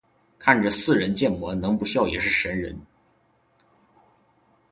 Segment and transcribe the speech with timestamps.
[0.39, 2.75] 看着似人建模能不笑也是神人